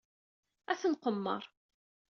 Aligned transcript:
Ad 0.71 0.77
t-nqemmer. 0.81 1.43